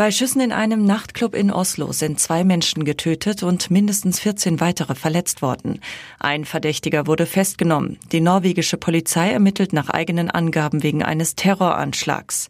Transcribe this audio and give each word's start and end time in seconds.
Bei 0.00 0.10
Schüssen 0.10 0.40
in 0.40 0.50
einem 0.50 0.86
Nachtclub 0.86 1.34
in 1.34 1.52
Oslo 1.52 1.92
sind 1.92 2.18
zwei 2.18 2.42
Menschen 2.42 2.86
getötet 2.86 3.42
und 3.42 3.70
mindestens 3.70 4.18
14 4.18 4.58
weitere 4.58 4.94
verletzt 4.94 5.42
worden. 5.42 5.78
Ein 6.18 6.46
Verdächtiger 6.46 7.06
wurde 7.06 7.26
festgenommen. 7.26 7.98
Die 8.10 8.22
norwegische 8.22 8.78
Polizei 8.78 9.30
ermittelt 9.30 9.74
nach 9.74 9.90
eigenen 9.90 10.30
Angaben 10.30 10.82
wegen 10.82 11.02
eines 11.02 11.34
Terroranschlags. 11.34 12.48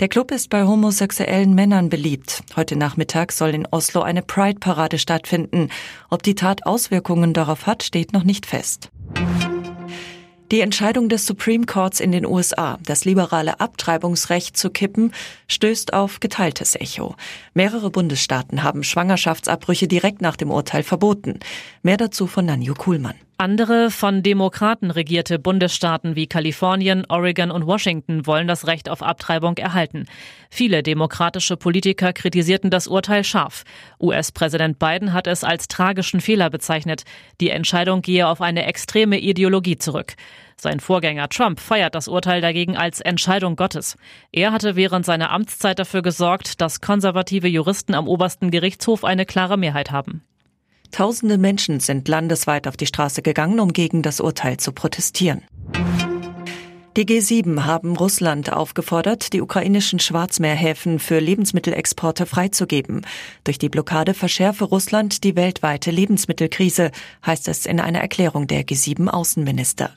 Der 0.00 0.08
Club 0.08 0.32
ist 0.32 0.50
bei 0.50 0.64
homosexuellen 0.64 1.54
Männern 1.54 1.88
beliebt. 1.88 2.42
Heute 2.56 2.74
Nachmittag 2.74 3.30
soll 3.30 3.50
in 3.50 3.68
Oslo 3.70 4.00
eine 4.02 4.22
Pride-Parade 4.22 4.98
stattfinden. 4.98 5.68
Ob 6.10 6.24
die 6.24 6.34
Tat 6.34 6.66
Auswirkungen 6.66 7.32
darauf 7.32 7.68
hat, 7.68 7.84
steht 7.84 8.12
noch 8.12 8.24
nicht 8.24 8.44
fest. 8.44 8.90
Die 10.50 10.62
Entscheidung 10.62 11.10
des 11.10 11.26
Supreme 11.26 11.66
Courts 11.66 12.00
in 12.00 12.10
den 12.10 12.24
USA, 12.24 12.78
das 12.82 13.04
liberale 13.04 13.60
Abtreibungsrecht 13.60 14.56
zu 14.56 14.70
kippen, 14.70 15.12
stößt 15.46 15.92
auf 15.92 16.20
geteiltes 16.20 16.74
Echo. 16.74 17.16
Mehrere 17.52 17.90
Bundesstaaten 17.90 18.62
haben 18.62 18.82
Schwangerschaftsabbrüche 18.82 19.88
direkt 19.88 20.22
nach 20.22 20.36
dem 20.36 20.50
Urteil 20.50 20.84
verboten. 20.84 21.40
Mehr 21.82 21.98
dazu 21.98 22.26
von 22.26 22.46
Nanju 22.46 22.72
Kuhlmann. 22.72 23.27
Andere 23.40 23.92
von 23.92 24.24
Demokraten 24.24 24.90
regierte 24.90 25.38
Bundesstaaten 25.38 26.16
wie 26.16 26.26
Kalifornien, 26.26 27.06
Oregon 27.08 27.52
und 27.52 27.68
Washington 27.68 28.26
wollen 28.26 28.48
das 28.48 28.66
Recht 28.66 28.88
auf 28.88 29.00
Abtreibung 29.00 29.56
erhalten. 29.58 30.06
Viele 30.50 30.82
demokratische 30.82 31.56
Politiker 31.56 32.12
kritisierten 32.12 32.68
das 32.68 32.88
Urteil 32.88 33.22
scharf. 33.22 33.62
US-Präsident 34.00 34.80
Biden 34.80 35.12
hat 35.12 35.28
es 35.28 35.44
als 35.44 35.68
tragischen 35.68 36.20
Fehler 36.20 36.50
bezeichnet. 36.50 37.04
Die 37.40 37.50
Entscheidung 37.50 38.02
gehe 38.02 38.26
auf 38.26 38.40
eine 38.40 38.66
extreme 38.66 39.20
Ideologie 39.20 39.76
zurück. 39.76 40.14
Sein 40.56 40.80
Vorgänger 40.80 41.28
Trump 41.28 41.60
feiert 41.60 41.94
das 41.94 42.08
Urteil 42.08 42.40
dagegen 42.40 42.76
als 42.76 43.00
Entscheidung 43.00 43.54
Gottes. 43.54 43.96
Er 44.32 44.50
hatte 44.50 44.74
während 44.74 45.06
seiner 45.06 45.30
Amtszeit 45.30 45.78
dafür 45.78 46.02
gesorgt, 46.02 46.60
dass 46.60 46.80
konservative 46.80 47.46
Juristen 47.46 47.94
am 47.94 48.08
obersten 48.08 48.50
Gerichtshof 48.50 49.04
eine 49.04 49.26
klare 49.26 49.56
Mehrheit 49.56 49.92
haben. 49.92 50.24
Tausende 50.90 51.38
Menschen 51.38 51.80
sind 51.80 52.08
landesweit 52.08 52.66
auf 52.66 52.76
die 52.76 52.86
Straße 52.86 53.22
gegangen, 53.22 53.60
um 53.60 53.72
gegen 53.72 54.02
das 54.02 54.20
Urteil 54.20 54.56
zu 54.56 54.72
protestieren. 54.72 55.42
Die 56.96 57.06
G7 57.06 57.64
haben 57.64 57.96
Russland 57.96 58.52
aufgefordert, 58.52 59.32
die 59.32 59.40
ukrainischen 59.40 60.00
Schwarzmeerhäfen 60.00 60.98
für 60.98 61.20
Lebensmittelexporte 61.20 62.26
freizugeben. 62.26 63.02
Durch 63.44 63.56
die 63.56 63.68
Blockade 63.68 64.14
verschärfe 64.14 64.64
Russland 64.64 65.22
die 65.22 65.36
weltweite 65.36 65.92
Lebensmittelkrise, 65.92 66.90
heißt 67.24 67.46
es 67.46 67.66
in 67.66 67.78
einer 67.78 68.00
Erklärung 68.00 68.48
der 68.48 68.64
G7 68.64 69.06
Außenminister. 69.06 69.92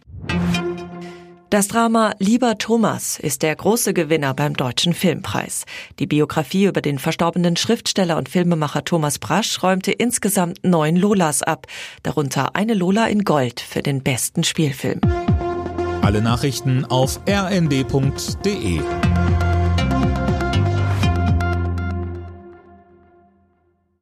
Das 1.52 1.68
Drama 1.68 2.16
Lieber 2.18 2.58
Thomas 2.58 3.20
ist 3.20 3.42
der 3.42 3.54
große 3.54 3.94
Gewinner 3.94 4.34
beim 4.34 4.54
Deutschen 4.54 4.94
Filmpreis. 4.94 5.66
Die 6.00 6.08
Biografie 6.08 6.64
über 6.64 6.80
den 6.80 6.98
verstorbenen 6.98 7.58
Schriftsteller 7.58 8.16
und 8.16 8.30
Filmemacher 8.30 8.86
Thomas 8.86 9.20
Brasch 9.20 9.62
räumte 9.62 9.92
insgesamt 9.92 10.64
neun 10.64 10.96
Lolas 10.96 11.44
ab, 11.44 11.68
darunter 12.04 12.56
eine 12.56 12.74
Lola 12.74 13.08
in 13.08 13.26
Gold 13.26 13.60
für 13.60 13.82
den 13.82 14.02
besten 14.02 14.46
Spielfilm. 14.46 15.02
Alle 16.02 16.22
Nachrichten 16.22 16.86
auf 16.86 17.20
rnd.de 17.28 18.80